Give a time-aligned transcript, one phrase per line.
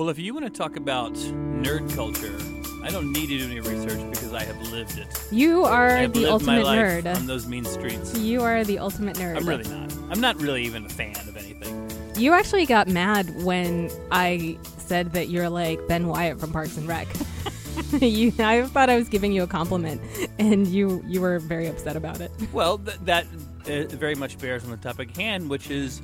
[0.00, 2.34] Well, if you want to talk about nerd culture,
[2.82, 5.06] I don't need to do any research because I have lived it.
[5.30, 7.14] You are the ultimate nerd.
[7.14, 8.16] on those mean streets.
[8.16, 9.36] You are the ultimate nerd.
[9.36, 9.92] I'm really not.
[10.10, 11.90] I'm not really even a fan of anything.
[12.16, 16.88] You actually got mad when I said that you're like Ben Wyatt from Parks and
[16.88, 17.06] Rec.
[18.00, 20.00] you, I thought I was giving you a compliment,
[20.38, 22.32] and you you were very upset about it.
[22.54, 23.26] Well, th- that
[23.66, 26.00] uh, very much bears on the topic hand, which is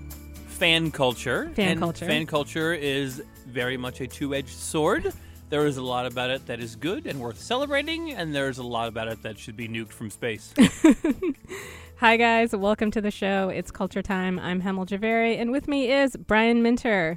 [0.49, 1.51] fan culture.
[1.55, 2.05] Fan and culture.
[2.05, 5.13] Fan culture is very much a two-edged sword.
[5.49, 8.65] There is a lot about it that is good and worth celebrating, and there's a
[8.65, 10.53] lot about it that should be nuked from space.
[11.99, 13.49] Hi guys, welcome to the show.
[13.49, 14.39] It's Culture Time.
[14.41, 17.17] I'm Hemal Jhaveri, and with me is Brian Minter,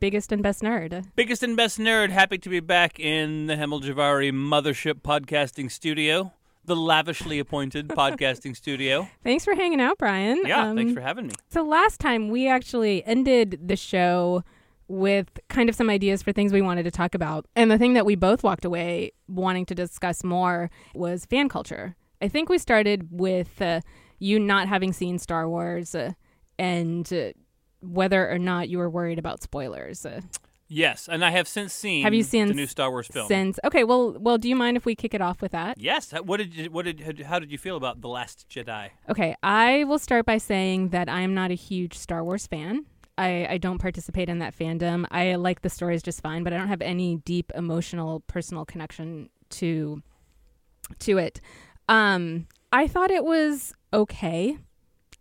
[0.00, 1.04] biggest and best nerd.
[1.16, 6.32] Biggest and best nerd, happy to be back in the Hemal Jhaveri Mothership Podcasting Studio,
[6.64, 9.08] the lavishly appointed podcasting studio.
[9.24, 10.40] Thanks for hanging out, Brian.
[10.46, 11.32] Yeah, Um, thanks for having me.
[11.50, 14.42] So last time we actually ended the show
[14.88, 17.46] with kind of some ideas for things we wanted to talk about.
[17.56, 21.96] And the thing that we both walked away wanting to discuss more was fan culture.
[22.20, 23.80] I think we started with uh,
[24.18, 26.12] you not having seen Star Wars uh,
[26.58, 27.32] and uh,
[27.80, 30.06] whether or not you were worried about spoilers.
[30.06, 30.20] Uh,
[30.66, 32.02] Yes, and I have since seen.
[32.04, 33.28] Have you seen the new Star Wars film?
[33.28, 35.78] since okay, well, well, do you mind if we kick it off with that?
[35.78, 36.12] Yes.
[36.12, 38.90] What did you, what did how did you feel about the Last Jedi?
[39.08, 42.86] Okay, I will start by saying that I am not a huge Star Wars fan.
[43.16, 45.06] I, I don't participate in that fandom.
[45.10, 49.30] I like the stories just fine, but I don't have any deep emotional personal connection
[49.50, 50.02] to
[51.00, 51.40] to it.
[51.88, 54.58] Um, I thought it was okay.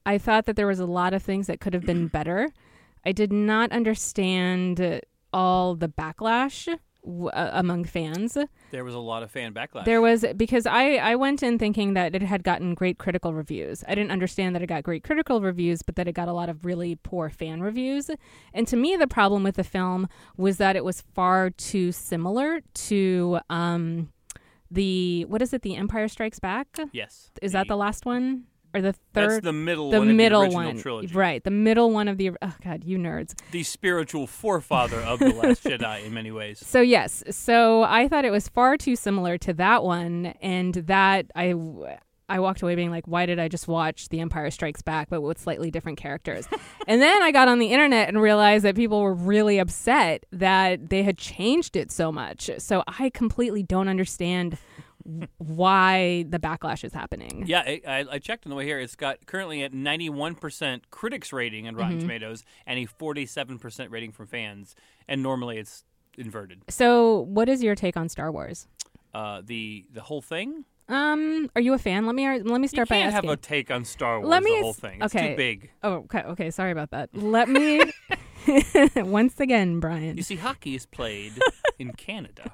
[0.06, 2.50] I thought that there was a lot of things that could have been better.
[3.06, 6.68] I did not understand all the backlash
[7.04, 8.38] w- uh, among fans.
[8.72, 9.86] There was a lot of fan backlash.
[9.86, 13.84] There was because I I went in thinking that it had gotten great critical reviews.
[13.88, 16.50] I didn't understand that it got great critical reviews, but that it got a lot
[16.50, 18.10] of really poor fan reviews.
[18.54, 22.62] And to me, the problem with the film was that it was far too similar
[22.74, 24.10] to um
[24.72, 25.62] the what is it?
[25.62, 26.68] The Empire Strikes Back.
[26.92, 27.32] yes.
[27.42, 29.30] Is that the last one or the third?
[29.30, 31.14] That's the middle the one middle the one, trilogy.
[31.14, 31.44] right?
[31.44, 33.34] The middle one of the oh god, you nerds.
[33.52, 36.64] The spiritual forefather of the Last Jedi in many ways.
[36.66, 41.28] So yes, so I thought it was far too similar to that one, and that
[41.36, 41.54] I
[42.30, 45.22] I walked away being like, why did I just watch The Empire Strikes Back, but
[45.22, 46.48] with slightly different characters?
[46.88, 50.90] and then I got on the internet and realized that people were really upset that
[50.90, 52.50] they had changed it so much.
[52.60, 54.58] So I completely don't understand
[55.38, 57.44] why the backlash is happening.
[57.48, 58.80] Yeah, I, I, I checked on the way here.
[58.80, 61.82] It's got currently at 91% critics rating on Mm-hmm.
[61.82, 64.76] Rotten Tomatoes and a 47% rating from fans.
[65.08, 65.84] And normally it's
[66.18, 66.62] inverted.
[66.70, 68.68] So what is your take on Star Wars?
[69.14, 70.66] Uh, the the whole thing.
[70.90, 72.06] Um, are you a fan?
[72.06, 73.30] Let me let me start you by can't asking.
[73.30, 74.30] have a take on Star Wars.
[74.30, 75.02] Let me the whole thing.
[75.02, 75.30] It's okay.
[75.30, 75.72] too big.
[75.84, 76.22] Oh, okay.
[76.24, 76.52] Okay.
[76.52, 77.10] Sorry about that.
[77.14, 77.82] Let me
[78.98, 80.18] once again, Brian.
[80.18, 81.34] You see, hockey is played
[81.80, 82.52] in Canada,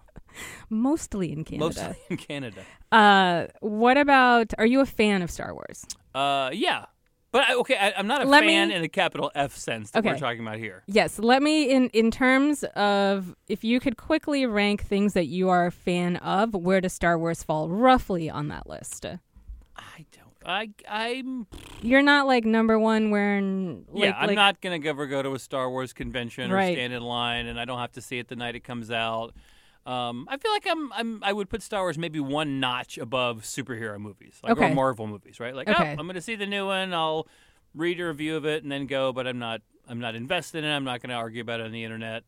[0.70, 1.66] Mostly in Canada.
[1.66, 2.62] mostly in Canada.
[2.92, 4.54] Uh, what about?
[4.58, 5.86] Are you a fan of Star Wars?
[6.16, 6.86] Uh, yeah,
[7.32, 9.92] but I, okay, I, I'm not a Let fan me- in a capital F sense
[9.92, 10.20] that we're Okay.
[10.20, 10.84] talking about here.
[10.88, 11.20] Yes.
[11.20, 15.68] Let me in in terms of if you could quickly rank things that you are
[15.68, 19.06] a fan of, where does Star Wars fall roughly on that list?
[19.06, 20.26] I don't.
[20.46, 21.48] I I'm
[21.82, 23.86] You're not like number one wearing.
[23.90, 24.14] Like, yeah.
[24.18, 26.76] I'm like- not gonna ever go to a Star Wars convention or Right.
[26.76, 29.36] stand in line, and I don't have to see it the night it comes out.
[29.90, 33.42] Um, I feel like I'm, I'm I would put Star Wars maybe one notch above
[33.42, 35.56] superhero movies, like or Marvel movies, right?
[35.56, 35.96] Like, Okay.
[35.96, 36.94] oh, I'm gonna see the new one.
[36.94, 37.28] I'll
[37.74, 40.70] read a review of it and then go, but I'm not I'm not invested in
[40.70, 40.76] it.
[40.76, 42.24] I'm not gonna argue about it on the internet.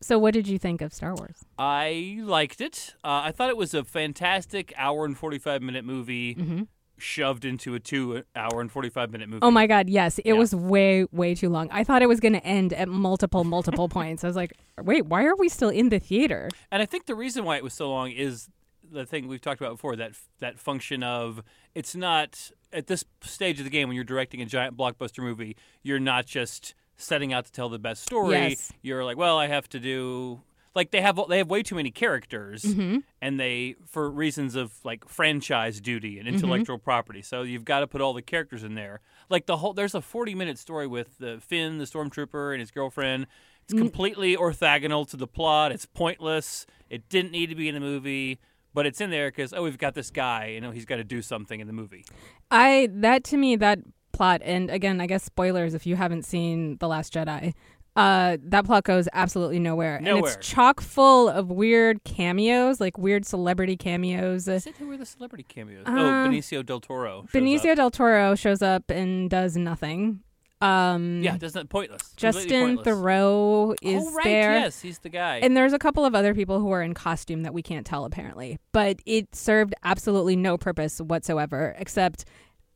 [0.00, 1.38] So, what did you think of Star Wars?
[1.58, 2.94] I liked it.
[3.02, 6.66] Uh, I thought it was a fantastic hour and 45 minute movie
[6.98, 9.40] shoved into a two hour and 45 minute movie.
[9.42, 9.88] Oh my God!
[9.88, 10.32] Yes, it Yeah.
[10.34, 11.68] was way way too long.
[11.70, 14.24] I thought it was going to end at multiple multiple points.
[14.24, 14.52] I was like,
[14.82, 16.48] wait, why are we still in the theater?
[16.70, 18.48] And I think the reason why it was so long is
[18.88, 21.42] the thing we've talked about before that that function of
[21.74, 25.56] it's not at this stage of the game when you're directing a giant blockbuster movie,
[25.82, 28.30] you're not just setting out to tell the best story.
[28.34, 28.72] Yes.
[28.82, 30.40] You're like, well, I have to do
[30.76, 32.98] like they have they have way too many characters Mm-hmm.
[33.20, 36.26] and they for reasons of like franchise duty Mm-hmm.
[36.28, 39.56] and intellectual property so you've got to put all the characters in there like the
[39.56, 43.26] whole there's a 40 minute story with the finn the stormtrooper and his girlfriend
[43.64, 43.78] it's Mm.
[43.78, 48.38] completely orthogonal to the plot it's pointless it didn't need to be in the movie
[48.74, 51.04] but it's in there because oh we've got this guy you know he's got to
[51.04, 52.04] do something in the movie
[52.50, 53.80] I that to me that
[54.12, 57.52] plot and again I guess spoilers if you haven't seen The Last Jedi.
[57.96, 63.24] Uh, that plot goes absolutely nowhere, and it's chock full of weird cameos, like weird
[63.24, 64.46] celebrity cameos.
[64.46, 67.76] is it who were the celebrity cameos Uh, oh benicio del toro Benicio up.
[67.76, 70.20] del Toro shows up and does nothing.
[70.60, 72.12] Um, Yeah, doesn't pointless.
[72.16, 72.86] Justin pointless.
[72.86, 74.58] Theroux is oh, right, there.
[74.58, 75.38] Yes, he's the guy.
[75.38, 78.04] And there's a couple of other people who are in costume that we can't tell
[78.04, 82.24] apparently, but it served absolutely no purpose whatsoever except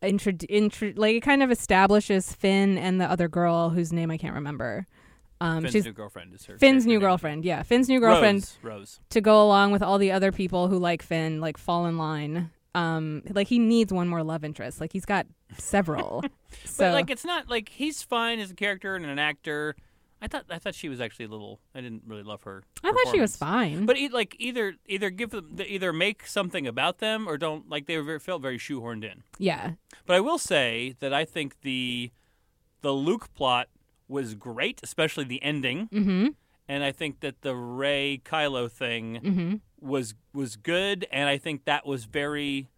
[0.02, 4.18] intro, intro like it kind of establishes Finn and the other girl whose name I
[4.18, 4.86] can't remember.
[5.40, 6.58] Um, Finn's she's new girlfriend is her.
[6.58, 7.00] Finn's new name.
[7.00, 7.44] girlfriend.
[7.44, 8.78] Yeah, Finn's new girlfriend Rose.
[8.78, 9.00] Rose.
[9.10, 12.50] to go along with all the other people who like Finn, like fall in line.
[12.74, 14.80] Um, like he needs one more love interest.
[14.80, 15.26] Like he's got
[15.58, 16.22] several.
[16.64, 19.74] so but like, it's not like he's fine as a character and an actor.
[20.22, 21.60] I thought I thought she was actually a little.
[21.74, 22.62] I didn't really love her.
[22.84, 23.86] I thought she was fine.
[23.86, 27.86] But e- like either either give them either make something about them or don't like
[27.86, 29.22] they were very, felt very shoehorned in.
[29.38, 29.72] yeah,
[30.04, 32.10] But I will say that I think the
[32.82, 33.68] the Luke plot
[34.10, 36.26] was great, especially the ending, mm-hmm,
[36.68, 39.54] and I think that the Rey Kylo thing mm-hmm.
[39.80, 42.68] was was good, and I think that was very.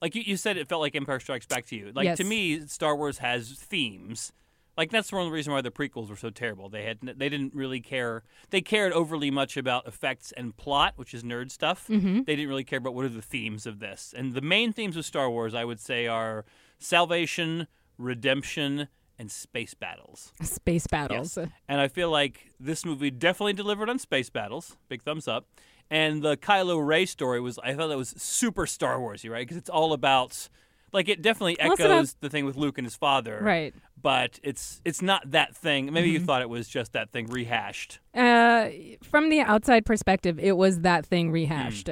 [0.00, 1.92] Like you, you said, it felt like Empire Strikes Back to you.
[1.94, 2.18] Like Yes.
[2.18, 4.32] to me, Star Wars has themes.
[4.76, 6.68] Like that's one of the reasons why the prequels were so terrible.
[6.68, 8.22] They had they didn't really care.
[8.50, 11.86] They cared overly much about effects and plot, which is nerd stuff.
[11.88, 12.22] Mm-hmm.
[12.22, 14.14] They didn't really care about what are the themes of this.
[14.16, 16.46] And the main themes of Star Wars, I would say, are
[16.78, 17.66] salvation,
[17.98, 18.88] redemption,
[19.22, 20.32] and space battles.
[20.42, 21.38] Space battles.
[21.38, 24.76] And I feel like this movie definitely delivered on space battles.
[24.88, 25.46] Big thumbs up.
[25.90, 29.42] And the Kylo Rey story was, I thought that was super Star Warsy, right?
[29.42, 30.48] Because it's all about,
[30.92, 33.72] like, it definitely echoes the thing with Luke and his father, Right.
[34.00, 35.92] But it's it's not that thing.
[35.92, 36.14] Maybe Mm-hmm.
[36.14, 38.00] you thought it was just that thing rehashed.
[38.12, 38.70] Uh,
[39.04, 41.88] from the outside perspective, it was that thing rehashed.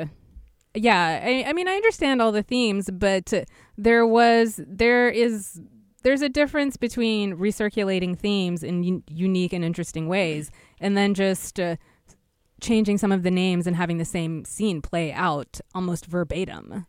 [0.75, 3.32] Yeah, I, I mean, I understand all the themes, but
[3.79, 5.61] there was, there is,
[6.02, 10.50] there's a difference between recirculating themes in un- unique and interesting ways,
[10.81, 11.76] and then just uh,
[12.61, 16.87] changing some of the names and having the same scene play out almost verbatim.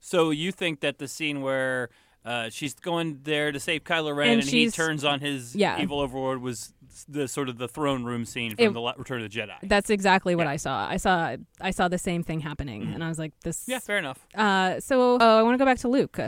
[0.00, 1.90] So you think that the scene where
[2.24, 5.80] uh, she's going there to save Kylo Ren And and, he turns on his Yeah.
[5.80, 6.72] evil overlord was
[7.08, 9.54] the sort of the throne room scene from It- the Return of the Jedi.
[9.62, 10.50] That's exactly what Yeah.
[10.52, 10.88] I saw.
[10.88, 13.64] I saw, I saw the same thing happening, and I was like, this.
[13.66, 14.24] Yeah, fair enough.
[14.34, 16.18] Uh, so uh, I want to go back to Luke.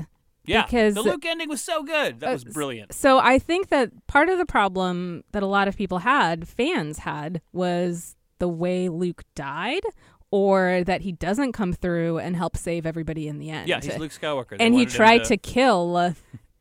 [0.46, 2.20] Yeah, Because- the Luke ending was so good.
[2.20, 2.93] That Uh, was brilliant.
[2.93, 6.99] So I think that part of the problem that a lot of people had, fans
[6.99, 9.82] had, was the way Luke died,
[10.31, 13.69] or that he doesn't come through and help save everybody in the end.
[13.69, 14.58] Yeah, he's Luke Skywalker.
[14.58, 16.14] They and he tried to kill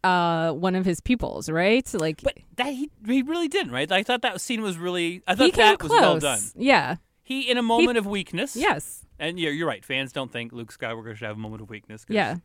[0.04, 1.92] uh, one of his pupils, right?
[1.94, 3.92] Like But that he he really didn't, right?
[3.92, 5.22] I thought that scene was really.
[5.28, 5.90] I he thought that close.
[5.92, 6.40] was well done.
[6.56, 6.98] Yeah.
[7.24, 8.56] He in a moment of weakness.
[8.56, 9.06] Yes.
[9.18, 9.84] and you're you're right.
[9.84, 12.06] Fans don't think Luke Skywalker should have a moment of weakness.
[12.10, 12.38] Yeah.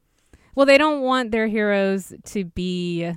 [0.55, 3.13] Well, they don't want their heroes to be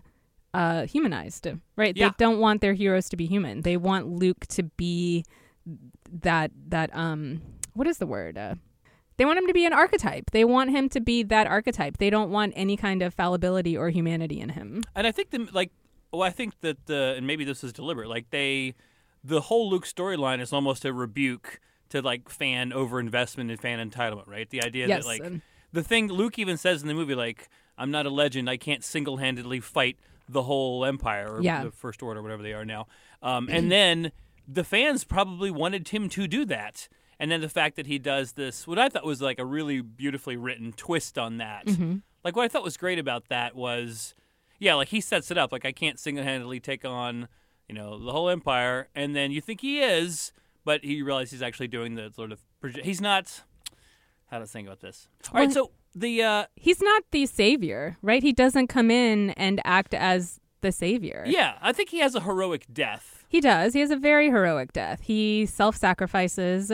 [0.54, 1.96] uh, humanized, right?
[1.96, 2.10] Yeah.
[2.10, 3.62] They don't want their heroes to be human.
[3.62, 5.26] They want Luke to be
[6.12, 7.42] that that um
[7.74, 8.38] what is the word?
[8.38, 8.56] Uh,
[9.18, 10.32] they want him to be an archetype.
[10.32, 11.98] They want him to be that archetype.
[11.98, 14.84] They don't want any kind of fallibility or humanity in him.
[14.96, 15.72] and I think the like.
[16.12, 18.10] Well, I think that the and maybe this is deliberate.
[18.10, 18.76] Like they,
[19.24, 24.28] the whole Luke storyline is almost a rebuke to like fan overinvestment and fan entitlement,
[24.28, 24.50] right?
[24.50, 25.04] The idea yes.
[25.04, 25.42] that like um,
[25.74, 28.50] the thing Luke even says in the movie, like, I'm not a legend.
[28.50, 29.98] I can't single handedly fight
[30.30, 31.64] the whole empire or Yeah.
[31.64, 32.88] the First Order, whatever they are now.
[33.22, 34.12] Um, and then
[34.48, 36.88] the fans probably wanted him to do that.
[37.20, 39.82] And then the fact that he does this, what I thought was like a really
[39.82, 41.66] beautifully written twist on that.
[41.68, 41.98] Mm-hmm.
[42.24, 44.16] Like, what I thought was great about that was,
[44.60, 45.52] yeah, like he sets it up.
[45.52, 47.28] Like, I can't single handedly take on,
[47.68, 48.90] you know, the whole empire.
[48.96, 50.34] And then you think he is,
[50.66, 52.40] but he realizes he's actually doing the sort of,
[52.84, 53.44] he's not.
[54.32, 55.08] How to think about this?
[55.34, 58.24] All right, Well, so the uh, he's not the savior, right?
[58.24, 61.24] He doesn't come in and act as the savior.
[61.28, 63.26] yeah, I think he has a heroic death.
[63.28, 63.74] He does.
[63.74, 65.02] He has a very heroic death.
[65.02, 66.72] He self-sacrifices.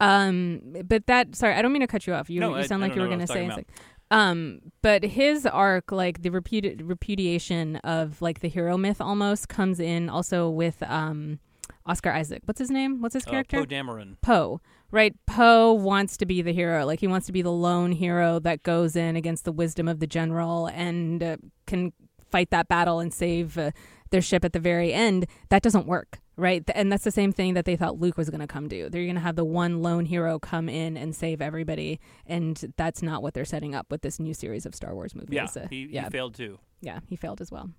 [0.00, 2.28] Um, but that sorry, I don't mean to cut you off.
[2.30, 3.64] You, No, you sound I like don't you were I going to say something.
[4.10, 9.80] Um, but his arc, like the repudi- repudiation of like the hero myth, almost comes
[9.80, 11.38] in also with um,
[11.86, 12.42] Oscar Isaac.
[12.46, 13.00] What's his name?
[13.00, 13.58] What's his Uh, character?
[13.58, 14.16] Poe Dameron.
[14.22, 14.60] Poe,
[14.90, 15.14] right?
[15.26, 16.86] Poe wants to be the hero.
[16.86, 20.00] Like he wants to be the lone hero that goes in against the wisdom of
[20.00, 21.36] the general and uh,
[21.66, 21.92] can
[22.30, 23.70] fight that battle and save uh,
[24.10, 25.26] their ship at the very end.
[25.50, 26.64] That doesn't work, right?
[26.74, 28.88] And that's the same thing that they thought Luke was going to come do.
[28.88, 33.02] They're going to have the one lone hero come in and save everybody, and that's
[33.02, 35.34] not what they're setting up with this new series of Star Wars movies.
[35.34, 36.58] Yeah, Uh, he, yeah, he failed too.
[36.80, 37.70] yeah, he failed as well.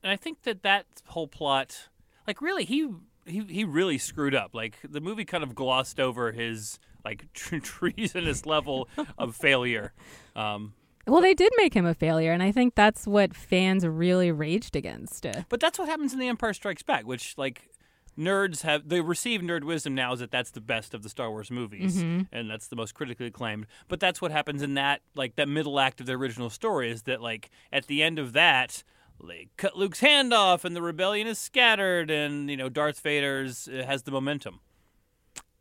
[0.00, 1.88] And I think that that whole plot,
[2.28, 2.88] like, really, he
[3.26, 4.54] he he really screwed up.
[4.54, 9.92] Like the movie kind of glossed over his like tre- treasonous level of failure.
[10.36, 10.74] Um,
[11.06, 14.76] Well, they did make him a failure, and I think that's what fans really raged
[14.76, 15.26] against.
[15.48, 17.70] But that's what happens in The Empire Strikes Back, which like
[18.18, 21.30] nerds have they receive nerd wisdom now is that that's the best of the Star
[21.30, 22.22] Wars movies Mm-hmm.
[22.32, 23.66] and that's the most critically acclaimed.
[23.86, 27.02] But that's what happens in that like that middle act of the original story is
[27.04, 28.82] that like at the end of that
[29.26, 33.68] they cut Luke's hand off, and the rebellion is scattered, and you know Darth Vader's
[33.68, 34.60] uh, has the momentum.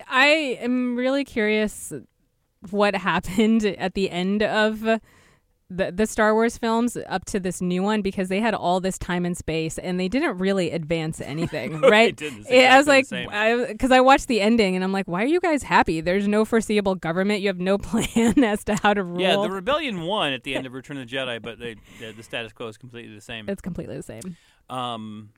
[0.08, 0.28] I
[0.62, 1.92] am really curious
[2.70, 5.00] what happened at the end of
[5.70, 8.98] the the Star Wars films up to this new one because they had all this
[8.98, 12.10] time and space and they didn't really advance anything, right?
[12.10, 12.46] It didn't.
[12.50, 13.30] It's I was like, the same.
[13.32, 16.02] I because I watched the ending and I'm like, why are you guys happy?
[16.02, 17.42] There's no foreseeable government.
[17.42, 19.22] You have no plan as to how to rule.
[19.22, 22.14] Yeah, the rebellion won at the end of Return of the Jedi, but they, the,
[22.14, 23.50] the status quo is completely the same.
[23.50, 24.38] it's completely the same.
[24.70, 25.30] Um,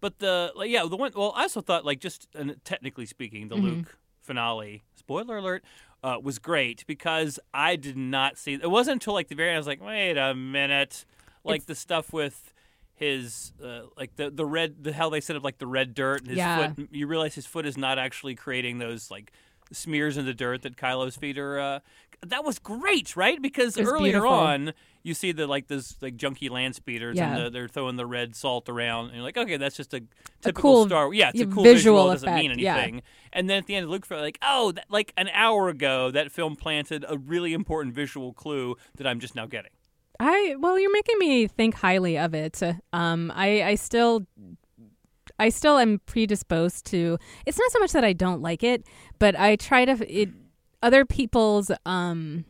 [0.00, 1.10] but the like, yeah, the one.
[1.16, 4.84] Well, I also thought like just uh, technically speaking, the Luke finale.
[4.94, 5.64] Spoiler alert.
[6.02, 8.54] Uh, was great because I did not see.
[8.54, 9.56] It wasn't until like the very end.
[9.56, 11.04] I was like, wait a minute,
[11.42, 12.52] like It's- the stuff with
[12.94, 16.20] his uh, like the the red the how they set up like the red dirt
[16.20, 16.72] and his Yeah.
[16.72, 16.88] foot.
[16.92, 19.32] You realize his foot is not actually creating those like
[19.72, 21.80] smears in the dirt that Kylo's feet are.
[22.26, 23.40] That was great, right?
[23.40, 24.28] Because earlier beautiful.
[24.30, 24.72] on,
[25.04, 27.36] you see the like those like junky land speeders Yeah.
[27.36, 30.02] and the, they're throwing the red salt around, and you're like, okay, that's just a
[30.42, 31.14] typical cool Star.
[31.14, 32.10] Yeah, it's a cool visual visual.
[32.10, 32.76] It doesn't mean effect, yeah.
[32.76, 33.02] anything.
[33.32, 36.32] And then at the end, Luke felt like, oh, that, like an hour ago, that
[36.32, 39.70] film planted a really important visual clue that I'm just now getting.
[40.18, 42.60] I well, you're making me think highly of it.
[42.92, 44.26] Um, I I still.
[45.40, 47.16] I still am predisposed to.
[47.46, 48.84] It's not so much that I don't like it,
[49.20, 49.92] but I try to.
[50.12, 50.30] It
[50.82, 51.70] other people's.
[51.86, 52.44] Um,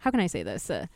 [0.00, 0.70] how can I say this?
[0.70, 0.86] Uh,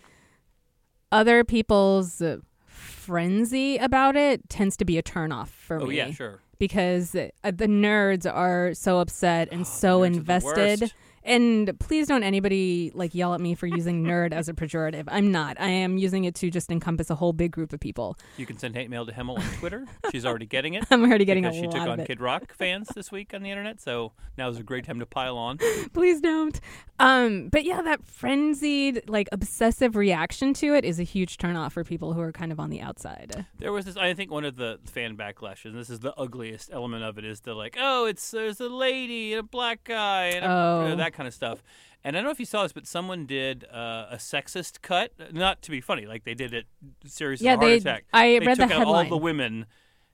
[1.11, 5.97] other people's uh, frenzy about it tends to be a turnoff for Oh me.
[5.97, 6.40] yeah, sure.
[6.58, 10.92] because uh, the nerds are so upset and so are the invested.
[11.25, 15.04] And please don't anybody like yell at me for using nerd as a pejorative.
[15.08, 15.60] I'm not.
[15.60, 18.16] I am using it to just encompass a whole big group of people.
[18.37, 19.87] You can send hate mail to Hemal on Twitter.
[20.12, 20.84] She's already getting it.
[20.90, 22.04] I'm already getting a because she lot took on.
[22.06, 25.06] Kid Rock fans this week on the internet, so now is a great time to
[25.06, 25.58] pile on.
[25.92, 26.60] Please don't.
[27.00, 31.84] Um, but yeah, that frenzied, like obsessive reaction to it is a huge turnoff for
[31.84, 33.44] people who are kind of on the outside.
[33.58, 33.96] There was this.
[33.96, 35.75] I think one of the fan backlashes.
[35.75, 37.25] This is the ugliest element of it.
[37.25, 40.82] Is the like, oh, it's there's a lady and a black guy and a, Oh.
[40.82, 41.62] you know, that kind of stuff.
[42.04, 45.12] And I don't know if you saw this, but someone did uh, a sexist cut.
[45.32, 46.66] Not to be funny, like they did it
[47.06, 48.04] serious Yeah, heart they- attack.
[48.12, 49.08] I they read the took out all headline.
[49.10, 49.66] the women,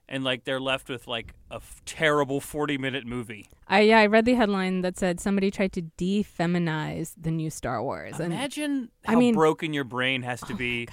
[0.09, 3.47] and like they're left with like a f- terrible forty minute movie.
[3.67, 7.81] I yeah, I read the headline that said somebody tried to defeminize the new Star
[7.81, 8.19] Wars.
[8.19, 10.87] And Imagine I how mean- Oh broken your brain has to be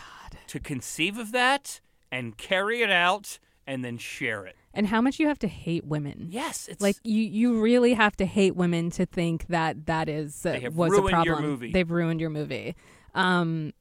[0.49, 1.81] to conceive of that
[2.11, 4.57] and carry it out and then share it.
[4.75, 6.29] And how much you have to hate women.
[6.31, 10.45] Yes, it's Like you, you really have to hate women to think that that is
[10.47, 11.51] uh, They have was a ruined your problem.
[11.51, 11.73] movie.
[11.73, 12.75] They've ruined your movie.
[13.15, 13.73] Um,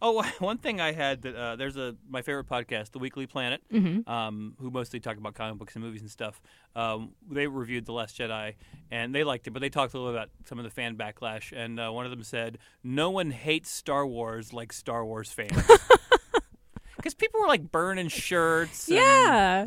[0.00, 3.60] Oh, one thing I had that uh, there's a my favorite podcast, The Weekly Planet,
[3.70, 4.08] mhm.
[4.08, 6.40] um, who mostly talk about comic books and movies and stuff.
[6.74, 8.54] Um, they reviewed The Last Jedi
[8.90, 11.52] and they liked it, but they talked a little about some of the fan backlash.
[11.54, 15.52] And uh, one of them said, "No one hates Star Wars like Star Wars fans."
[16.96, 18.88] Because people were like burning shirts.
[18.88, 19.66] and- Yeah.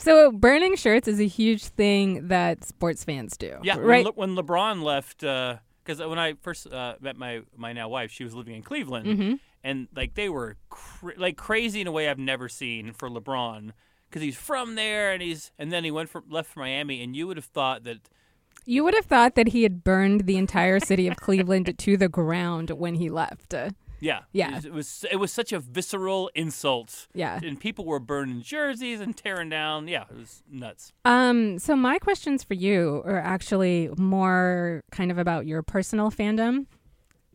[0.00, 3.58] So burning shirts is a huge thing that sports fans do.
[3.62, 4.04] Yeah, Right.
[4.04, 8.10] when, Le- when LeBron left, because when I first uh, met my my now wife,
[8.10, 11.92] she was living in Cleveland, hmm and like they were cr- like crazy in a
[11.92, 13.72] way I've never seen for LeBron,
[14.08, 17.14] because he's from there, and he's and then he went for left for Miami, and
[17.14, 17.98] you would have thought that
[18.64, 22.08] You would have thought that he had burned the entire city of Cleveland to the
[22.08, 23.54] ground when he left.
[24.00, 24.58] Yeah, Yeah.
[24.64, 27.38] it was, it was such a visceral insult, yeah.
[27.42, 29.88] and people were burning jerseys and tearing down.
[29.88, 30.92] Yeah, it was nuts.
[31.04, 36.66] Um, so my questions for you are actually more kind of about your personal fandom.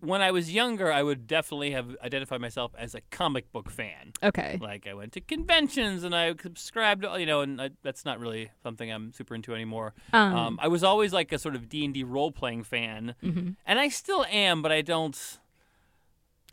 [0.02, 4.12] When I was younger, I would definitely have identified myself as a comic book fan.
[4.22, 4.60] Okay.
[4.62, 8.20] like I went to conventions and I subscribed, to- you know, and I, that's not
[8.20, 9.94] really something I'm super into anymore.
[10.14, 13.16] Um, Um, I was always like a sort of D and D role playing fan,
[13.24, 13.56] mhm.
[13.66, 15.18] and I still am, but I don't.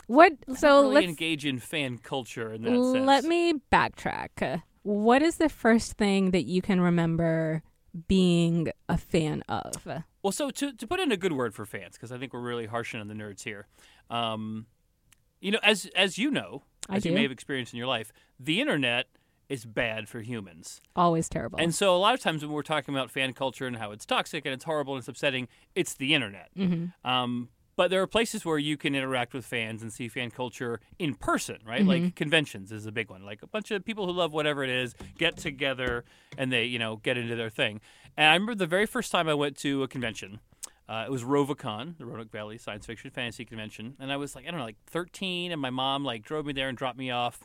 [0.07, 0.33] What?
[0.55, 3.27] So really let's engage in fan culture in that let sense.
[3.27, 4.61] me backtrack.
[4.83, 7.63] What is the first thing that you can remember
[8.07, 9.87] being a fan of?
[10.21, 12.41] Well, so to to put in a good word for fans, because I think we're
[12.41, 13.67] really harshing on the nerds here.
[14.09, 14.67] Um,
[15.39, 18.11] you know, as as you know, I as you may have experienced in your life,
[18.39, 19.07] the internet
[19.49, 20.81] is bad for humans.
[20.95, 21.59] Always terrible.
[21.59, 24.05] And so a lot of times when we're talking about fan culture and how it's
[24.05, 26.49] toxic and it's horrible and it's upsetting, it's the internet.
[26.55, 30.31] hmm Um, but there are places where you can interact with fans and see fan
[30.31, 31.81] culture in person, right?
[31.81, 31.89] Mm-hmm.
[31.89, 33.25] Like conventions is a big one.
[33.25, 36.03] Like a bunch of people who love whatever it is get together
[36.37, 37.81] and they, you know, get into their thing.
[38.15, 40.39] And I remember the very first time I went to a convention.
[40.87, 44.45] Uh, it was RovaCon, the Roanoke Valley Science Fiction Fantasy Convention, and I was like,
[44.45, 47.09] I don't know, like 13, and my mom like drove me there and dropped me
[47.09, 47.39] off.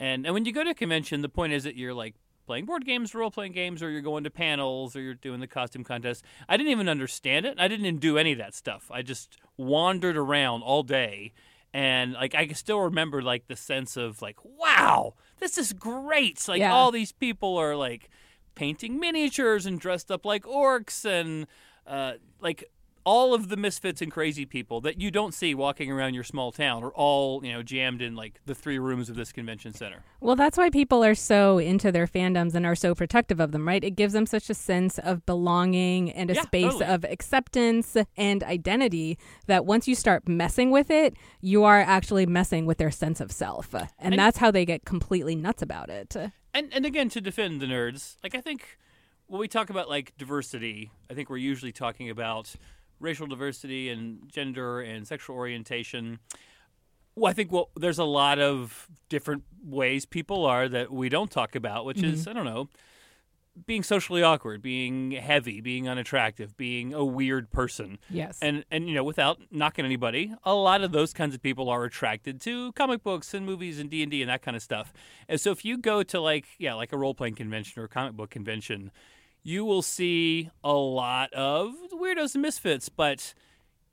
[0.00, 2.66] And and when you go to a convention, the point is that you're like playing
[2.66, 5.84] board games, role playing games, or you're going to panels, or you're doing the costume
[5.84, 6.24] contest.
[6.48, 7.58] I didn't even understand it.
[7.58, 8.90] I didn't even do any of that stuff.
[8.90, 11.32] I just wandered around all day,
[11.72, 16.46] and like I can still remember like the sense of like, wow, this is great.
[16.48, 16.72] Like Yeah.
[16.72, 18.08] all these people are like
[18.54, 21.46] painting miniatures and dressed up like orcs and
[21.86, 22.64] uh, like
[23.04, 26.50] all of the misfits and crazy people that you don't see walking around your small
[26.52, 30.02] town are all you know jammed in like the three rooms of this convention center.
[30.20, 33.68] Well, that's why people are so into their fandoms and are so protective of them,
[33.68, 33.84] right?
[33.84, 36.86] It gives them such a sense of belonging and a Yeah, space totally.
[36.86, 42.64] of acceptance and identity that once you start messing with it, you are actually messing
[42.64, 43.74] with their sense of self.
[43.74, 46.16] And, And- that's how they get completely nuts about it.
[46.54, 48.78] And and again to defend the nerds, like I think
[49.26, 52.54] when we talk about like diversity, I think we're usually talking about
[53.04, 56.18] racial diversity and gender and sexual orientation.
[57.14, 61.30] Well, I think well, there's a lot of different ways people are that we don't
[61.30, 62.30] talk about, which is mm-hmm.
[62.30, 62.68] I don't know,
[63.66, 67.98] being socially awkward, being heavy, being unattractive, being a weird person.
[68.10, 68.38] Yes.
[68.42, 71.84] And and you know, without knocking anybody, a lot of those kinds of people are
[71.84, 74.92] attracted to comic books and movies and D and D and that kind of stuff.
[75.28, 77.88] And so if you go to like yeah, like a role playing convention or a
[77.88, 78.90] comic book convention,
[79.44, 83.34] you will see a lot of weirdos and misfits, but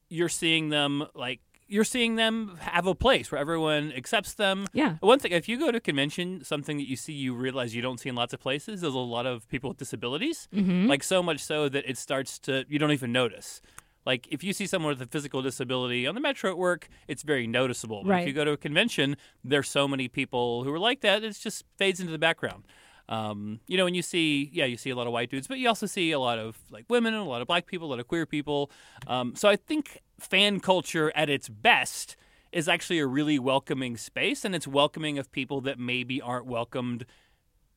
[0.09, 4.65] you're seeing them like you're seeing them have a place where everyone accepts them.
[4.73, 4.95] yeah.
[4.99, 7.81] One thing, if you go to a convention, something that you see, you realize you
[7.81, 8.81] don't see in lots of places.
[8.81, 10.87] There's a lot of people with disabilities, Mm-hmm.
[10.87, 13.61] like so much so that it starts to you don't even notice.
[14.05, 17.23] Like if you see someone with a physical disability on the metro at work, it's
[17.23, 18.01] very noticeable.
[18.03, 18.21] But Right.
[18.23, 21.37] if you go to a convention, there's so many people who are like that, it
[21.39, 22.63] just fades into the background.
[23.09, 25.57] Um, you know, when you see, yeah, you see a lot of white dudes, but
[25.57, 27.91] you also see a lot of like women and a lot of black people, a
[27.91, 28.71] lot of queer people.
[29.07, 32.15] Um, so I think fan culture at its best
[32.51, 37.05] is actually a really welcoming space, and it's welcoming of people that maybe aren't welcomed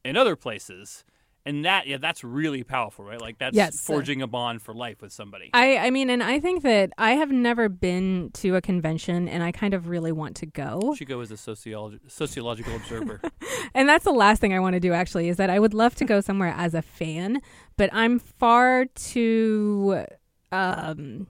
[0.05, 1.05] in other places.
[1.47, 3.21] And that, yeah, that's really powerful, right?
[3.21, 3.79] Like that's Yes.
[3.85, 5.51] forging a bond for life with somebody.
[5.53, 9.43] I, I mean, and I think that I have never been to a convention and
[9.43, 10.81] I kind of really want to go.
[10.83, 13.21] You should go as a sociolog- sociological observer.
[13.77, 15.95] And that's the last thing I want to do actually is that I would love
[15.97, 17.41] to go somewhere as a fan,
[17.77, 20.05] but I'm far too
[20.53, 21.27] um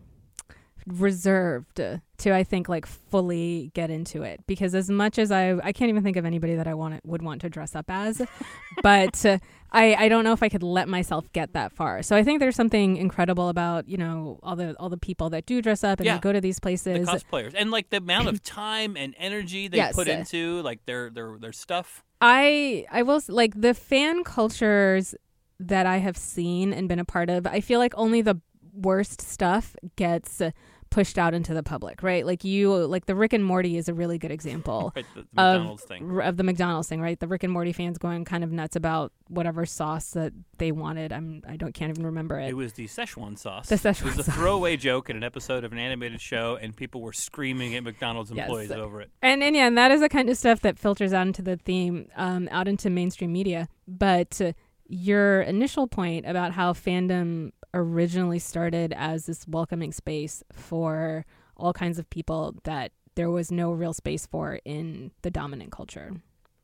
[0.87, 5.73] reserved to I think like fully get into it because as much as I I
[5.73, 8.23] can't even think of anybody that I want would want to dress up as
[8.83, 9.39] but uh,
[9.73, 12.03] I I don't know if I could let myself get that far.
[12.03, 15.45] So I think there's something incredible about, you know, all the all the people that
[15.47, 16.15] do dress up and Yeah.
[16.15, 17.07] they go to these places.
[17.07, 19.95] the cosplayers and like the amount of time and energy they Yes.
[19.95, 22.03] put into like their their their stuff.
[22.21, 25.15] I I will like the fan cultures
[25.61, 27.47] that I have seen and been a part of.
[27.47, 28.41] I feel like only the
[28.75, 30.43] worst stuff gets
[30.91, 32.25] pushed out into the public, right?
[32.25, 35.41] Like you, like the Rick and Morty is a really good example Right, the, the
[35.43, 36.21] Of- thing.
[36.21, 37.19] of the McDonald's thing, right?
[37.19, 41.13] The Rick and Morty fans going kind of nuts about whatever sauce that they wanted.
[41.13, 42.49] I'm I don't can't even remember it.
[42.51, 43.69] It was the Szechuan sauce.
[43.69, 44.03] The Szechuan.
[44.03, 44.35] it was a sauce.
[44.37, 48.31] throwaway joke in an episode of an animated show, and people were screaming at McDonald's
[48.31, 48.47] Yes.
[48.47, 49.11] employees over it.
[49.21, 51.57] And and yeah, and that is the kind of stuff that filters out into the
[51.57, 53.69] theme, um, out into mainstream media.
[53.89, 54.53] But uh,
[54.87, 61.99] your initial point about how fandom originally started as this welcoming space for all kinds
[61.99, 66.13] of people that there was no real space for in the dominant culture,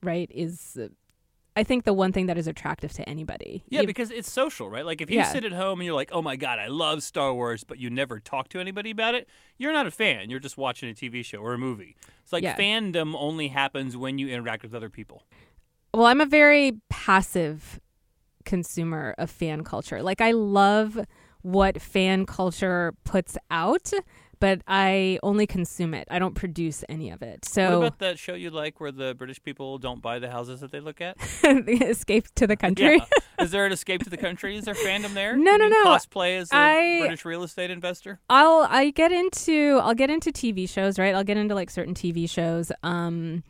[0.03, 0.31] right?
[0.35, 0.89] Is uh,
[1.57, 3.65] I think the one thing that is attractive to anybody.
[3.69, 4.87] Yeah, Ev- because it's social, right?
[4.87, 5.25] Like if you Yeah.
[5.33, 7.91] sit at home and you're like, "Oh my god, I love Star Wars," but you
[7.91, 10.31] never talk to anybody about it, you're not a fan.
[10.31, 11.97] You're just watching a TV show or a movie.
[12.23, 12.57] It's like Yeah.
[12.57, 15.25] fandom only happens when you interact with other people.
[15.93, 17.81] Well, I'm a very passive
[18.45, 20.03] consumer of fan culture.
[20.03, 20.99] Like I love
[21.43, 23.91] what fan culture puts out,
[24.41, 26.07] but I only consume it.
[26.11, 27.41] I don't produce any of it.
[27.43, 30.61] What So about that show you like where the British people don't buy the houses
[30.61, 31.17] that they look at?
[31.45, 32.97] escape to the country.
[32.97, 33.05] Yeah.
[33.45, 34.57] Is there an escape to the country?
[34.57, 35.35] Is there fandom there?
[35.35, 35.85] No, Can no, no.
[35.87, 38.21] Cosplay as a I- British real estate investor?
[38.29, 41.15] I'll I get into I'll get into TV shows, right?
[41.15, 42.71] I'll get into like certain TV shows.
[42.83, 43.43] Um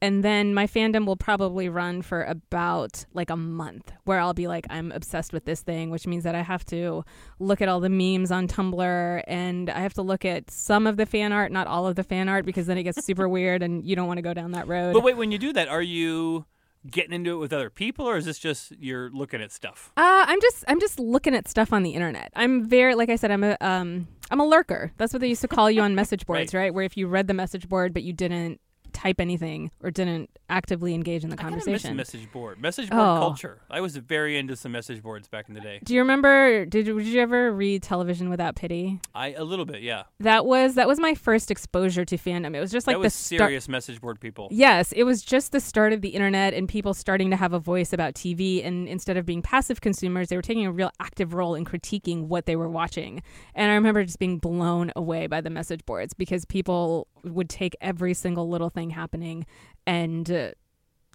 [0.00, 4.46] and then my fandom will probably run for about like a month where I'll be
[4.46, 7.04] like I'm obsessed with this thing, which means that I have to
[7.38, 10.96] look at all the memes on Tumblr and I have to look at some of
[10.96, 13.62] the fan art, not all of the fan art because then it gets super weird
[13.62, 14.92] and you don't want to go down that road.
[14.92, 16.46] But wait, when you do that, are you
[16.90, 19.92] getting into it with other people, or is this just you're looking at stuff?
[19.96, 22.32] Uh, I'm just I'm just looking at stuff on the internet.
[22.36, 24.92] I'm very like I said I'm a um I'm a lurker.
[24.96, 26.72] That's what they used to call you on message boards, right.
[26.72, 28.60] Where if you read the message board but you didn't
[28.98, 31.96] type anything or didn't actively engage in the I conversation.
[31.96, 33.18] message board, message board Oh.
[33.20, 33.60] culture.
[33.70, 35.80] I was very into some message boards back in the day.
[35.84, 36.64] Do you remember?
[36.66, 39.00] Did you, did you ever read Television Without Pity?
[39.14, 40.04] I a little bit, yeah.
[40.20, 42.54] That was that was my first exposure to fandom.
[42.56, 43.48] It was just like that was the start.
[43.48, 44.48] serious message board people.
[44.50, 47.58] Yes, it was just the start of the internet and people starting to have a
[47.60, 48.64] voice about TV.
[48.64, 52.24] And instead of being passive consumers, they were taking a real active role in critiquing
[52.26, 53.22] what they were watching.
[53.54, 57.76] And I remember just being blown away by the message boards because people would take
[57.80, 59.46] every single little thing happening
[59.86, 60.50] and uh,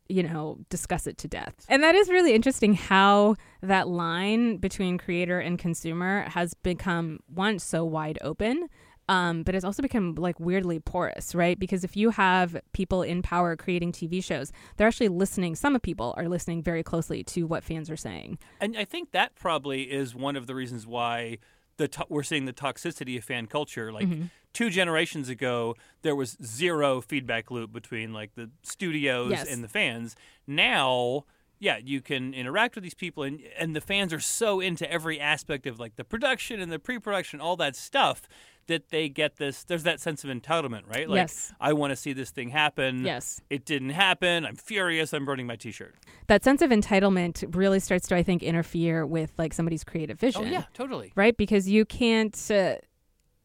[0.09, 1.55] you know, discuss it to death.
[1.69, 7.63] And that is really interesting how that line between creator and consumer has become once
[7.63, 8.67] so wide open.
[9.09, 11.59] Um, but it's also become like weirdly porous, right?
[11.59, 15.55] Because if you have people in power creating TV shows, they're actually listening.
[15.55, 18.38] Some people are listening very closely to what fans are saying.
[18.62, 21.39] And I think that probably is one of the reasons why
[21.77, 23.91] the to- we're seeing the toxicity of fan culture.
[23.91, 24.25] Like Mm-hmm.
[24.53, 29.47] two generations ago, there was zero feedback loop between like the studios Yes.
[29.51, 30.15] and the fans.
[30.47, 31.25] Now,
[31.59, 35.19] yeah, you can interact with these people, and and the fans are so into every
[35.19, 38.27] aspect of like the production and the pre-production, all that stuff.
[38.67, 41.10] That they get this, there's that sense of entitlement, right?
[41.10, 41.54] Like, Yes.
[41.60, 43.04] I want to see this thing happen.
[43.04, 43.41] Yes.
[43.49, 44.45] It didn't happen.
[44.45, 45.13] I'm furious.
[45.13, 45.95] I'm burning my t shirt.
[46.28, 50.43] That sense of entitlement really starts to, I think, interfere with like somebody's creative vision.
[50.43, 51.12] Oh, yeah, totally.
[51.15, 52.76] right because you can't uh,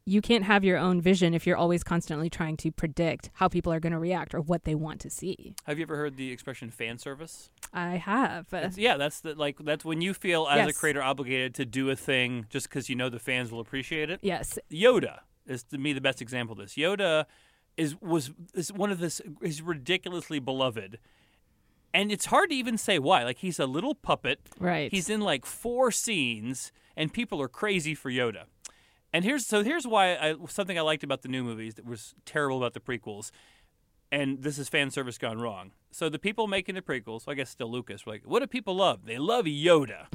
[0.09, 3.73] you can't have your own vision if you're always constantly trying to predict how people
[3.73, 6.31] are going to react or what they want to see Have you ever heard the
[6.33, 7.51] expression fan service?
[7.73, 11.55] i have It's- yeah, that's the like that's when you feel as a creator obligated
[11.57, 14.21] to do a thing just because you know the fans will appreciate it.
[14.23, 16.75] yes Yoda is to me the best example of this.
[16.75, 17.25] Yoda
[17.77, 20.99] is was is one of this is ridiculously beloved.
[21.94, 23.25] And it's hard to even say why.
[23.25, 24.40] Like he's a little puppet.
[24.61, 28.44] right He's in like four scenes and people are crazy for Yoda.
[29.12, 32.14] And here's so here's why I, something I liked about the new movies that was
[32.25, 33.31] terrible about the prequels.
[34.11, 35.73] And this is fan service gone wrong.
[35.90, 38.77] So the people making the prequels, I guess still Lucas, were like, what do people
[38.77, 39.05] love?
[39.05, 40.07] They love Yoda.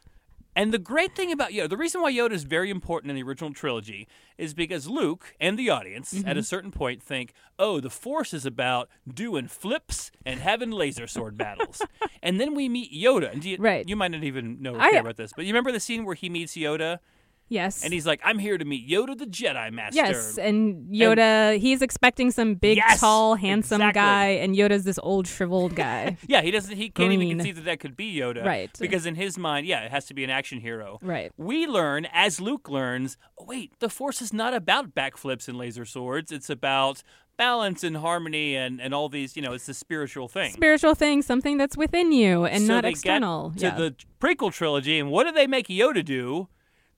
[0.56, 3.22] and the great thing about Yoda, the reason why Yoda is very important in the
[3.22, 6.38] original trilogy is because Luke and the audience at mm-hmm.
[6.38, 11.36] a certain point think, oh, the Force is about doing flips and having laser sword
[11.36, 11.82] battles.
[12.22, 13.30] and then we meet Yoda.
[13.32, 13.86] And do you, Right.
[13.86, 16.30] you might not even know I- about this, but you remember the scene where he
[16.30, 17.00] meets Yoda
[17.48, 19.96] yes and he's like, I'm here to meet Yoda the Jedi Master.
[19.96, 24.00] yes and yoda he's expecting some big Yes, tall handsome exactly.
[24.00, 26.76] guy and yoda's this old shriveled guy Yeah, he doesn't.
[26.76, 28.70] He can't even conceive that that could be Yoda, Right.
[28.78, 30.98] Because in his mind, yeah, it has to be an action hero.
[31.02, 33.16] right We learn as Luke learns.
[33.38, 36.30] Oh, wait, the Force is not about backflips and laser swords.
[36.32, 37.02] It's about
[37.36, 39.36] balance and harmony and and all these.
[39.36, 40.52] You know, it's the spiritual thing.
[40.52, 44.98] spiritual thing something that's within you and So not external to yeah the prequel trilogy,
[44.98, 46.48] and what do they make Yoda do?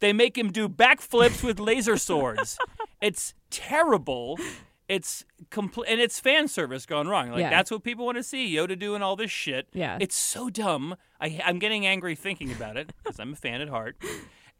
[0.05, 2.59] They make him do backflips with laser swords.
[3.01, 4.39] It's terrible.
[4.87, 7.31] It's complete, and it's fan service gone wrong.
[7.31, 7.49] Like Yeah.
[7.49, 9.67] that's what people want to see Yoda doing all this shit.
[9.73, 9.97] Yeah.
[10.03, 10.97] it's so dumb.
[11.23, 13.97] I, I'm getting angry thinking about it because I'm a fan at heart.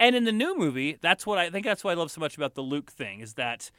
[0.01, 1.67] And in the new movie, that's what I think.
[1.67, 3.71] That's what I love so much about the Luke thing is that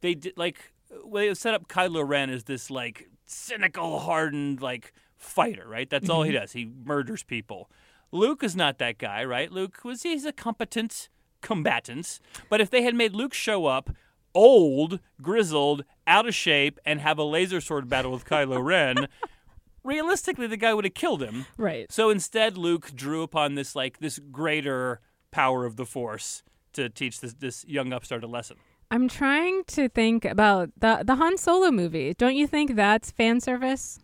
[0.00, 0.72] they did like
[1.04, 5.90] well, they set up Kylo Ren as this like cynical, hardened like fighter, right?
[5.90, 6.40] That's all he mm-hmm.
[6.42, 6.52] does.
[6.52, 7.70] He murders people.
[8.12, 9.50] Luke is not that guy, right?
[9.52, 11.08] Luke was he's a competent
[11.42, 12.20] combatant.
[12.48, 13.90] But if they had made Luke show up
[14.34, 19.08] old, grizzled, out of shape, and have a laser sword battle with Kylo Ren,
[19.84, 21.46] realistically the guy would have killed him.
[21.56, 26.42] right So instead, Luke drew upon this like this greater power of the Force
[26.72, 28.56] to teach this this young upstart a lesson.
[28.90, 33.40] i'm trying to think about the the han solo movie don't you think that's fan
[33.40, 33.98] service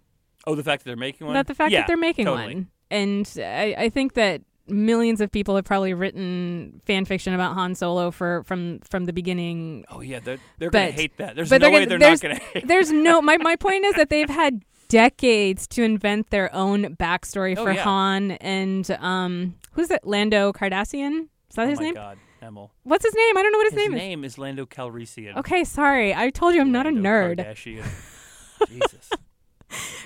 [0.46, 1.32] Oh, the fact that they're making one.
[1.34, 2.54] That the fact Yeah, that they're making totally.
[2.54, 2.68] one.
[2.94, 7.74] And I, I think that millions of people have probably written fan fiction about Han
[7.74, 9.84] Solo for from from the beginning.
[9.90, 11.36] Oh yeah, they're they're gonna hate that.
[11.36, 12.66] There's no they're way gonna- they're not gonna hate.
[12.68, 17.56] There's no my my point is that they've had decades to invent their own backstory
[17.58, 17.82] Oh, for yeah.
[17.82, 21.28] Han and um who's it Lando Cardassian?
[21.50, 21.94] Is that oh his my name?
[21.94, 22.70] God, Emil.
[22.84, 23.36] What's his name?
[23.36, 25.36] I don't know what his, His name, name is His name is Lando Calrissian.
[25.38, 26.14] Okay, sorry.
[26.14, 27.54] I told you I'm not a Lando nerd.
[28.68, 29.10] Jesus.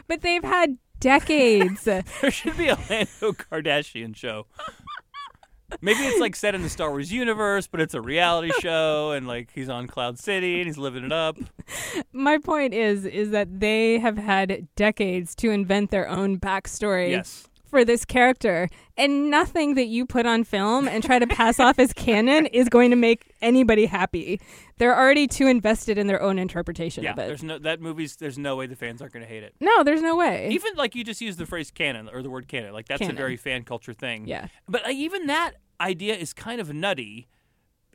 [0.07, 1.85] But they've had decades.
[2.21, 4.47] There should be a Lando Kardashian show.
[5.83, 9.27] Maybe it's like set in the Star Wars universe, but it's a reality show, and
[9.29, 11.37] like he's on Cloud City and he's living it up.
[12.13, 17.47] my point is is that they have had decades to invent their own backstory Yes.
[17.69, 21.79] For this character and nothing that you put on film and try to pass off
[21.79, 24.41] as canon is going to make anybody happy
[24.79, 27.13] they're already too invested in their own interpretation Yeah.
[27.13, 28.17] of it There's no that movie's.
[28.17, 29.55] There's no way the fans aren't going to hate it.
[29.61, 32.49] no there's no way Even like you just use the phrase canon or the word
[32.49, 33.17] canon, like that's Canon.
[33.17, 34.27] a very fan culture thing.
[34.27, 37.29] yeah But like, even that idea is kind of nutty,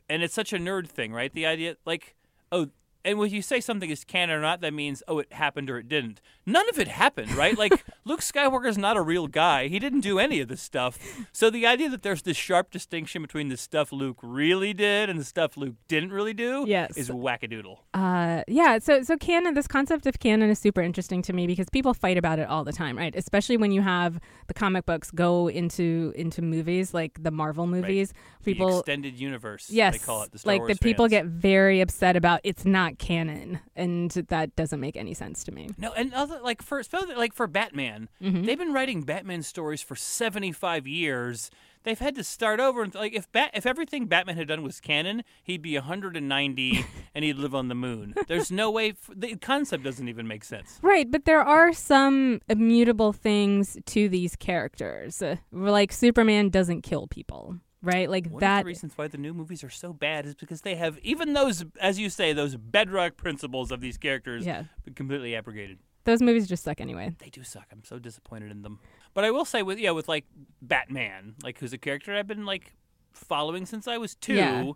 [0.08, 1.32] and it's such a nerd thing, right?
[1.32, 2.14] The idea, like,
[2.52, 2.68] oh,
[3.04, 5.78] and when you say something is canon or not, that means oh, it happened or
[5.78, 6.20] it didn't.
[6.46, 7.56] None of it happened, right?
[7.58, 9.68] Like Luke Skywalker's not a real guy.
[9.68, 10.98] He didn't do any of this stuff.
[11.32, 15.18] So the idea that there's this sharp distinction between the stuff Luke really did and
[15.18, 16.96] the stuff Luke didn't really do Yes.
[16.96, 17.78] is wackadoodle.
[17.94, 18.78] Uh, yeah.
[18.78, 19.54] So, so canon.
[19.54, 22.64] This concept of canon is super interesting to me because people fight about it all
[22.64, 23.14] the time, right?
[23.16, 28.08] Especially when you have the comic books go into into movies like the Marvel movies.
[28.10, 29.68] the People, extended universe.
[29.70, 30.32] yes, they call it.
[30.32, 31.10] The Star like Wars the people fans.
[31.10, 35.70] get very upset about it's not canon, and that doesn't make any sense to me.
[35.78, 36.82] No, and other like for
[37.16, 38.46] like for Batman, Mhm.
[38.46, 41.50] they've been writing Batman stories for seventy five years.
[41.84, 44.80] They've had to start over and like if Bat if everything Batman had done was
[44.80, 48.14] canon, he'd be hundred and ninety and he'd live on the moon.
[48.26, 50.78] There's no way f- the concept doesn't even make sense.
[50.80, 55.22] Right, but there are some immutable things to these characters.
[55.52, 58.08] Like Superman doesn't kill people, right?
[58.10, 60.74] Like One of the reasons why the new movies are so bad is because they
[60.76, 65.78] have even those, as you say, those bedrock principles of these characters yeah, completely abrogated.
[66.04, 67.14] those movies just suck anyway.
[67.18, 67.66] They do suck.
[67.72, 68.78] I'm so disappointed in them.
[69.14, 70.24] But I will say with yeah, with like
[70.60, 72.74] Batman, like who's a character I've been like
[73.12, 74.34] following since I was two.
[74.34, 74.72] Yeah.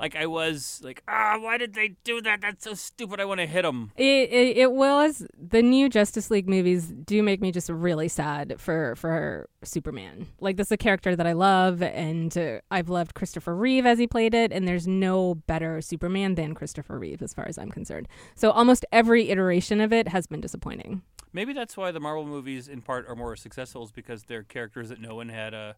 [0.00, 2.40] Like I was like, ah, why did they do that?
[2.40, 3.20] That's so stupid.
[3.20, 3.92] I want to hit them.
[3.96, 8.56] It, it it was the new Justice League movies do make me just really sad
[8.58, 10.28] for for Superman.
[10.40, 13.98] Like this is a character that I love, and uh, I've loved Christopher Reeve as
[13.98, 17.70] he played it, and there's no better Superman than Christopher Reeve as far as I'm
[17.70, 18.08] concerned.
[18.34, 21.02] So almost every iteration of it has been disappointing.
[21.32, 24.88] Maybe that's why the Marvel movies, in part, are more successful, is because they're characters
[24.88, 25.76] that no one had a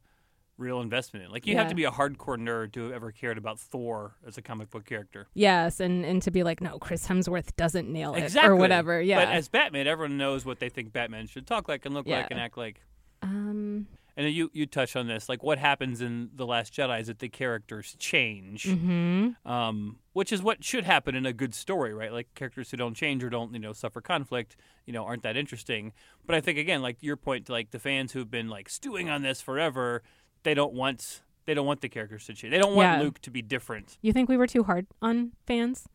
[0.59, 1.33] real investment in.
[1.33, 4.39] Like you have to be a hardcore nerd to have ever cared about Thor as
[4.39, 5.27] a comic book character.
[5.35, 8.51] Yes, and and to be like, no, Chris Hemsworth doesn't nail it Exactly.
[8.51, 9.01] or whatever.
[9.01, 9.25] Yeah.
[9.25, 12.19] But as Batman, everyone knows what they think Batman should talk like and look Yeah.
[12.19, 12.81] like and act like.
[13.23, 13.87] um.
[14.15, 17.07] And then you you touch on this, like what happens in the Last Jedi is
[17.07, 21.95] that the characters change, hmm um, which is what should happen in a good story,
[21.95, 22.13] right?
[22.13, 25.39] Like characters who don't change or don't you know suffer conflict, you know, aren't that
[25.39, 25.95] interesting.
[26.27, 29.09] But I think again, like your point, to like the fans who've been like stewing
[29.09, 30.03] on this forever,
[30.43, 32.53] they don't want they don't want the characters to change.
[32.53, 33.03] They don't want Yeah.
[33.03, 33.99] Luke to be different.
[34.01, 35.89] You think we were too hard on fans?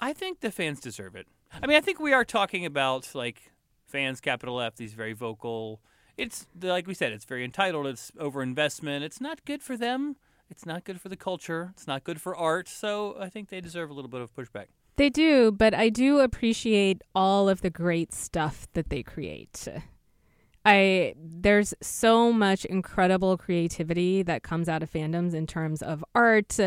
[0.00, 1.26] I think the fans deserve it.
[1.62, 3.52] I mean, I think we are talking about like
[3.86, 5.80] fans, capital F, these very vocal.
[6.16, 7.86] It's like we said, it's very entitled.
[7.86, 9.02] It's overinvestment.
[9.02, 10.16] It's not good for them.
[10.48, 11.70] It's not good for the culture.
[11.74, 12.68] It's not good for art.
[12.68, 14.66] So I think they deserve a little bit of pushback.
[14.96, 19.66] They do, but I do appreciate all of the great stuff that they create.
[20.64, 26.58] I there's so much incredible creativity that comes out of fandoms in terms of art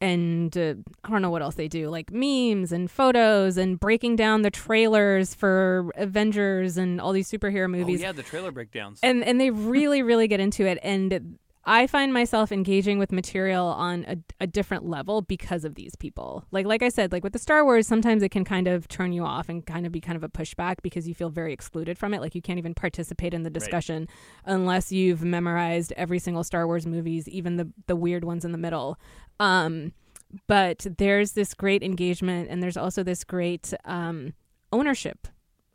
[0.00, 0.74] and uh,
[1.04, 4.50] I don't know what else they do, like memes and photos and breaking down the
[4.50, 8.00] trailers for Avengers and all these superhero movies.
[8.00, 9.00] Oh yeah, the trailer breakdowns.
[9.02, 13.66] and and they really really get into it and i find myself engaging with material
[13.66, 17.32] on a, a different level because of these people like like i said like with
[17.32, 20.00] the star wars sometimes it can kind of turn you off and kind of be
[20.00, 22.74] kind of a pushback because you feel very excluded from it like you can't even
[22.74, 24.08] participate in the discussion
[24.44, 28.58] unless you've memorized every single star wars movies even the the weird ones in the
[28.58, 28.98] middle
[29.38, 29.92] um
[30.46, 34.32] but there's this great engagement and there's also this great um
[34.72, 35.26] ownership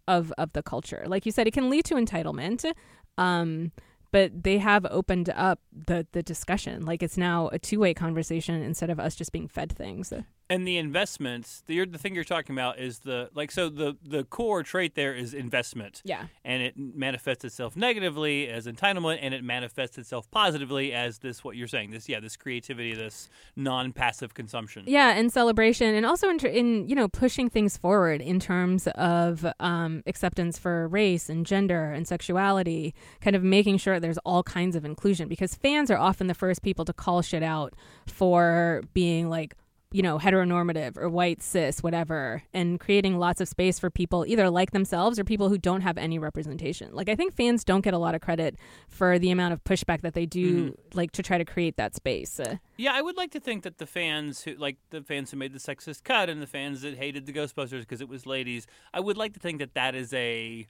[0.08, 1.04] of of the culture.
[1.08, 2.72] Like you said, it can lead to entitlement.
[3.18, 3.72] Um,
[4.16, 6.86] but they have opened up the the discussion.
[6.86, 10.14] Like it's now a two way conversation instead of us just being fed things.
[10.50, 14.24] And the investments, the the thing you're talking about is the like so the the
[14.26, 16.02] core trait there is investment.
[16.06, 16.26] Yeah.
[16.44, 21.56] and it manifests itself negatively as entitlement and it manifests itself positively as this what
[21.56, 26.40] you're saying this yeah this creativity this non-passive consumption Yeah, and celebration, and also in,
[26.46, 31.92] in you know pushing things forward in terms of um, acceptance for race and gender
[31.92, 36.28] and sexuality, kind of making sure there's all kinds of inclusion because fans are often
[36.28, 37.74] the first people to call shit out
[38.08, 39.56] for being like
[39.96, 44.50] you know heteronormative or white cis whatever and creating lots of space for people either
[44.50, 46.94] like themselves or people who don't have any representation.
[46.94, 48.58] Like i think fans don't get a lot of credit
[48.90, 52.40] for the amount of pushback that they do like to try to create that space.
[52.40, 55.38] Uh, yeah i would like to think that the fans who like the fans who
[55.38, 58.68] made the sexist cut and the fans that hated the ghostbusters because it was ladies
[58.94, 60.68] i would like to think that that is a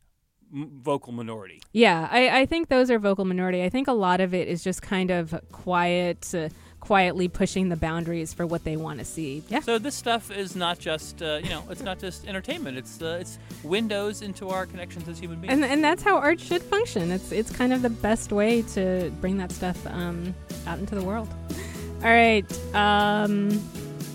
[0.52, 1.62] vocal minority.
[1.74, 3.64] Yeah, I, I think those are vocal minority.
[3.64, 6.50] I think a lot of it is just kind of quiet, uh,
[6.86, 9.42] quietly pushing the boundaries for what they want to see.
[9.50, 9.62] Yeah.
[9.62, 13.18] so this stuff is not just uh, you know it's not just entertainment it's uh,
[13.20, 17.12] it's windows into our connections as human beings And, and that's how art should function.
[17.12, 20.36] It's it's kind of the best way to bring that stuff um,
[20.68, 21.28] out into the world.
[22.04, 22.46] All right.
[22.76, 23.52] Um,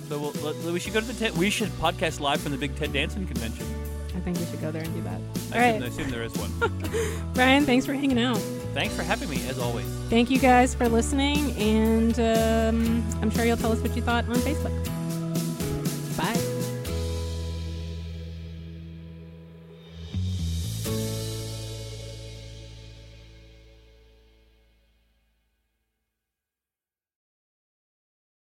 [0.08, 2.92] so we'll, we should go to the we should podcast live from the big ted
[2.92, 3.66] danson convention
[4.20, 5.14] I think we should go there and do that.
[5.14, 5.82] I, All assume, right.
[5.82, 6.50] I assume there is one
[7.34, 8.36] Brian, thanks for hanging out.
[8.74, 13.44] thanks for having me as always Thank you guys for listening, and um, I'm sure
[13.44, 14.89] you'll tell us what you thought on Facebook.